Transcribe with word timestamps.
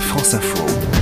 France 0.00 0.34
Info. 0.34 0.95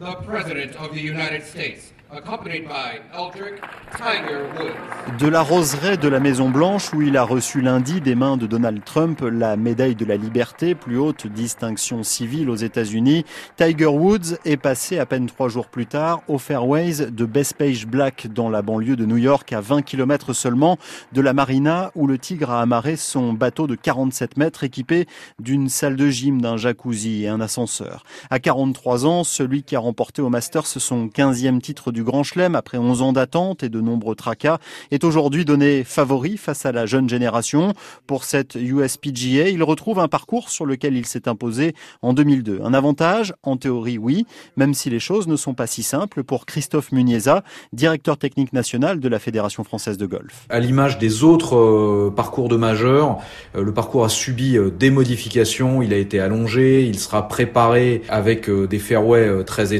The 0.00 0.14
President 0.24 0.76
of 0.76 0.92
the 0.92 1.00
United 1.00 1.42
States 1.42 1.92
accompanied 2.10 2.66
by 2.66 3.00
Eldrick 3.12 3.60
Tiger 3.96 4.44
Woods. 4.56 5.18
De 5.18 5.26
la 5.26 5.42
roseraie 5.42 5.96
de 5.96 6.08
la 6.08 6.20
Maison 6.20 6.48
Blanche 6.48 6.92
où 6.94 7.02
il 7.02 7.16
a 7.16 7.22
reçu 7.22 7.60
lundi 7.60 8.00
des 8.00 8.14
mains 8.14 8.36
de 8.36 8.46
Donald 8.46 8.82
Trump 8.84 9.20
la 9.20 9.56
médaille 9.56 9.94
de 9.94 10.04
la 10.04 10.16
liberté, 10.16 10.74
plus 10.74 10.98
haute 10.98 11.26
distinction 11.26 12.02
civile 12.02 12.48
aux 12.50 12.56
États-Unis, 12.56 13.24
Tiger 13.56 13.86
Woods 13.86 14.36
est 14.44 14.56
passé 14.56 14.98
à 14.98 15.06
peine 15.06 15.26
trois 15.26 15.48
jours 15.48 15.68
plus 15.68 15.86
tard 15.86 16.22
au 16.28 16.38
Fairways 16.38 17.10
de 17.10 17.24
Bethpage 17.26 17.86
Black 17.86 18.28
dans 18.32 18.48
la 18.48 18.62
banlieue 18.62 18.96
de 18.96 19.04
New 19.04 19.16
York 19.16 19.52
à 19.52 19.60
20 19.60 19.82
km 19.82 20.32
seulement 20.32 20.78
de 21.12 21.20
la 21.20 21.32
marina 21.32 21.90
où 21.94 22.06
le 22.06 22.18
Tigre 22.18 22.50
a 22.50 22.62
amarré 22.62 22.96
son 22.96 23.32
bateau 23.32 23.66
de 23.66 23.74
47 23.74 24.36
mètres 24.36 24.64
équipé 24.64 25.06
d'une 25.40 25.68
salle 25.68 25.96
de 25.96 26.08
gym, 26.08 26.40
d'un 26.40 26.56
jacuzzi 26.56 27.24
et 27.24 27.28
un 27.28 27.40
ascenseur. 27.40 28.04
À 28.30 28.38
43 28.38 29.04
ans, 29.04 29.24
celui 29.24 29.62
qui 29.62 29.76
a 29.76 29.80
remporté 29.88 30.20
au 30.20 30.28
Masters 30.28 30.66
son 30.66 31.06
15e 31.06 31.62
titre 31.62 31.92
du 31.92 32.04
Grand 32.04 32.22
Chelem 32.22 32.54
après 32.54 32.76
11 32.76 33.00
ans 33.00 33.14
d'attente 33.14 33.62
et 33.62 33.70
de 33.70 33.80
nombreux 33.80 34.14
tracas 34.14 34.58
est 34.90 35.02
aujourd'hui 35.02 35.46
donné 35.46 35.82
favori 35.82 36.36
face 36.36 36.66
à 36.66 36.72
la 36.72 36.84
jeune 36.84 37.08
génération. 37.08 37.72
Pour 38.06 38.24
cette 38.24 38.54
USPGA, 38.54 39.48
il 39.48 39.62
retrouve 39.62 39.98
un 39.98 40.08
parcours 40.08 40.50
sur 40.50 40.66
lequel 40.66 40.94
il 40.94 41.06
s'est 41.06 41.26
imposé 41.26 41.74
en 42.02 42.12
2002. 42.12 42.60
Un 42.62 42.74
avantage 42.74 43.32
En 43.42 43.56
théorie, 43.56 43.96
oui, 43.96 44.26
même 44.58 44.74
si 44.74 44.90
les 44.90 45.00
choses 45.00 45.26
ne 45.26 45.36
sont 45.36 45.54
pas 45.54 45.66
si 45.66 45.82
simples 45.82 46.22
pour 46.22 46.44
Christophe 46.44 46.92
Muniesa, 46.92 47.42
directeur 47.72 48.18
technique 48.18 48.52
national 48.52 49.00
de 49.00 49.08
la 49.08 49.18
Fédération 49.18 49.64
française 49.64 49.96
de 49.96 50.04
golf. 50.04 50.44
À 50.50 50.60
l'image 50.60 50.98
des 50.98 51.24
autres 51.24 51.56
euh, 51.56 52.12
parcours 52.14 52.50
de 52.50 52.56
majeurs, 52.56 53.20
euh, 53.56 53.64
le 53.64 53.72
parcours 53.72 54.04
a 54.04 54.10
subi 54.10 54.58
euh, 54.58 54.68
des 54.68 54.90
modifications, 54.90 55.80
il 55.80 55.94
a 55.94 55.96
été 55.96 56.20
allongé, 56.20 56.82
il 56.84 56.98
sera 56.98 57.26
préparé 57.26 58.02
avec 58.10 58.50
des 58.50 58.78
fairways 58.78 59.44
très 59.44 59.72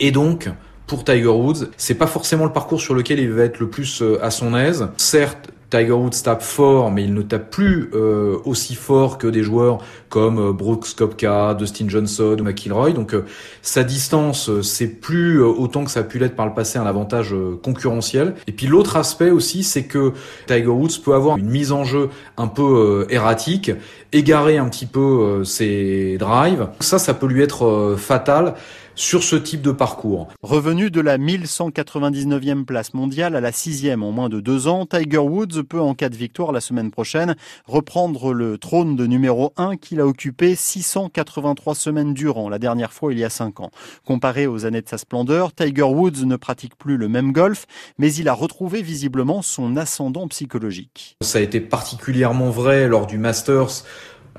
et 0.00 0.10
donc 0.10 0.48
pour 0.86 1.04
Tiger 1.04 1.26
Woods. 1.28 1.68
C'est 1.76 1.94
pas 1.94 2.06
forcément 2.06 2.44
le 2.44 2.52
parcours 2.52 2.80
sur 2.80 2.94
lequel 2.94 3.18
il 3.18 3.30
va 3.30 3.44
être 3.44 3.60
le 3.60 3.68
plus 3.68 4.02
euh, 4.02 4.22
à 4.22 4.30
son 4.30 4.54
aise. 4.54 4.88
Certes, 4.96 5.50
Tiger 5.70 5.92
Woods 5.92 6.22
tape 6.22 6.42
fort, 6.42 6.90
mais 6.92 7.02
il 7.04 7.14
ne 7.14 7.22
tape 7.22 7.50
plus 7.50 7.90
euh, 7.94 8.36
aussi 8.44 8.74
fort 8.74 9.18
que 9.18 9.26
des 9.26 9.42
joueurs 9.42 9.78
comme 10.08 10.38
euh, 10.38 10.52
Brooks 10.52 10.94
Kopka, 10.94 11.54
Dustin 11.54 11.88
Johnson 11.88 12.36
ou 12.38 12.44
McIlroy. 12.44 12.92
Donc 12.92 13.16
sa 13.62 13.82
distance, 13.82 14.50
c'est 14.60 14.86
plus 14.86 15.42
autant 15.42 15.84
que 15.84 15.90
ça 15.90 16.00
a 16.00 16.02
pu 16.04 16.18
l'être 16.18 16.36
par 16.36 16.46
le 16.46 16.54
passé 16.54 16.78
un 16.78 16.86
avantage 16.86 17.34
concurrentiel. 17.62 18.34
Et 18.46 18.52
puis 18.52 18.66
l'autre 18.66 18.96
aspect 18.96 19.30
aussi, 19.30 19.64
c'est 19.64 19.84
que 19.84 20.12
Tiger 20.46 20.66
Woods 20.66 21.00
peut 21.02 21.14
avoir 21.14 21.38
une 21.38 21.48
mise 21.48 21.72
en 21.72 21.82
jeu 21.84 22.10
un 22.36 22.46
peu 22.46 23.06
erratique, 23.10 23.72
égarer 24.12 24.58
un 24.58 24.68
petit 24.68 24.86
peu 24.86 25.42
ses 25.44 26.18
drives. 26.18 26.68
Ça, 26.80 26.98
ça 26.98 27.14
peut 27.14 27.26
lui 27.26 27.42
être 27.42 27.96
fatal 27.98 28.54
sur 28.94 29.22
ce 29.22 29.36
type 29.36 29.62
de 29.62 29.72
parcours. 29.72 30.28
Revenu 30.42 30.90
de 30.90 31.00
la 31.00 31.18
1199e 31.18 32.64
place 32.64 32.94
mondiale 32.94 33.36
à 33.36 33.40
la 33.40 33.50
6e 33.50 34.02
en 34.02 34.12
moins 34.12 34.28
de 34.28 34.40
deux 34.40 34.68
ans, 34.68 34.86
Tiger 34.86 35.18
Woods 35.18 35.62
peut, 35.68 35.80
en 35.80 35.94
cas 35.94 36.08
de 36.08 36.16
victoire 36.16 36.52
la 36.52 36.60
semaine 36.60 36.90
prochaine, 36.90 37.34
reprendre 37.66 38.32
le 38.32 38.58
trône 38.58 38.96
de 38.96 39.06
numéro 39.06 39.52
1 39.56 39.76
qu'il 39.76 40.00
a 40.00 40.06
occupé 40.06 40.54
683 40.54 41.74
semaines 41.74 42.14
durant, 42.14 42.48
la 42.48 42.58
dernière 42.58 42.92
fois 42.92 43.12
il 43.12 43.18
y 43.18 43.24
a 43.24 43.30
5 43.30 43.60
ans. 43.60 43.70
Comparé 44.04 44.46
aux 44.46 44.66
années 44.66 44.82
de 44.82 44.88
sa 44.88 44.98
splendeur, 44.98 45.52
Tiger 45.52 45.82
Woods 45.82 46.24
ne 46.24 46.36
pratique 46.36 46.76
plus 46.76 46.96
le 46.96 47.08
même 47.08 47.32
golf, 47.32 47.66
mais 47.98 48.12
il 48.14 48.28
a 48.28 48.32
retrouvé 48.34 48.82
visiblement 48.82 49.42
son 49.42 49.76
ascendant 49.76 50.28
psychologique. 50.28 51.16
Ça 51.20 51.38
a 51.38 51.42
été 51.42 51.60
particulièrement 51.60 52.50
vrai 52.50 52.88
lors 52.88 53.06
du 53.06 53.18
Masters 53.18 53.84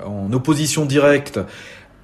en 0.03 0.31
opposition 0.33 0.86
directe 0.86 1.39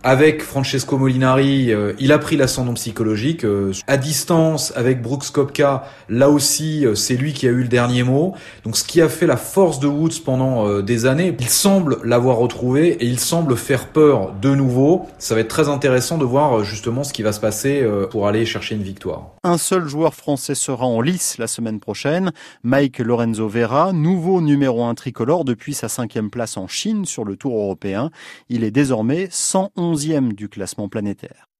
avec 0.04 0.42
Francesco 0.42 0.98
Molinari, 0.98 1.72
euh, 1.72 1.94
il 2.00 2.12
a 2.12 2.18
pris 2.18 2.36
l'ascendant 2.36 2.74
psychologique. 2.74 3.46
Euh, 3.46 3.72
à 3.88 3.98
distance, 3.98 4.74
avec 4.76 5.02
Brooks 5.02 5.30
Kopka, 5.32 5.84
là 6.10 6.30
aussi, 6.30 6.86
euh, 6.86 6.96
c'est 6.96 7.16
lui 7.16 7.34
qui 7.34 7.48
a 7.48 7.52
eu 7.52 7.62
le 7.62 7.68
dernier 7.68 8.04
mot. 8.04 8.34
Donc 8.64 8.78
ce 8.78 8.84
qui 8.84 9.02
a 9.02 9.10
fait 9.10 9.28
la 9.28 9.38
force 9.38 9.80
de 9.80 9.88
Woods 9.88 10.24
pendant 10.26 10.82
des 10.82 11.06
années, 11.06 11.36
il 11.40 11.50
semble 11.50 11.98
l'avoir 12.04 12.38
retrouvé 12.38 12.90
et 12.90 13.06
il 13.06 13.20
semble 13.20 13.56
faire 13.56 13.88
peur 13.88 14.34
de 14.42 14.56
nouveau. 14.56 15.08
Ça 15.20 15.36
va 15.36 15.42
être 15.42 15.48
très 15.48 15.70
intéressant 15.70 16.18
de 16.18 16.26
voir 16.26 16.64
justement 16.64 17.04
ce 17.04 17.14
qui 17.14 17.22
va 17.22 17.32
se 17.32 17.40
passer 17.40 17.86
pour 18.10 18.28
aller 18.28 18.46
chercher 18.46 18.76
une 18.76 18.84
victoire. 18.84 19.32
Un 19.44 19.58
seul 19.58 19.88
joueur 19.88 20.14
français 20.14 20.56
sera 20.56 20.86
en 20.86 21.02
lice 21.02 21.38
la 21.38 21.48
semaine 21.48 21.80
prochaine, 21.80 22.32
Mike 22.64 23.00
Lorenzo 23.00 23.48
Vera, 23.48 23.92
nouveau 23.94 24.42
numéro 24.42 24.84
1 24.84 24.94
tricolore 24.96 25.46
depuis 25.46 25.74
sa 25.74 25.90
cinquième 25.90 26.30
place 26.30 26.58
en 26.58 26.68
Chine 26.68 27.06
sur 27.06 27.26
le 27.26 27.36
Tour 27.36 27.58
européen. 27.58 28.12
Il 28.50 28.64
est 28.64 28.72
désormais 28.72 29.28
111 29.32 29.91
11e 29.92 30.34
du 30.34 30.48
classement 30.48 30.88
planétaire. 30.88 31.51